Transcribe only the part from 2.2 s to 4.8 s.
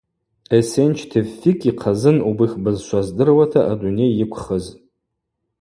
убых бызшва здыруата адуней йыквхыз.